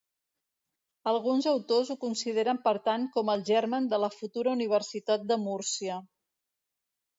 [1.11, 6.03] Alguns autors ho consideren per tant com el germen de la futura Universitat de Múrcia.